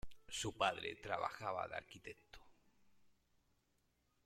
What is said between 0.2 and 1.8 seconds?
Su padre trabajaba de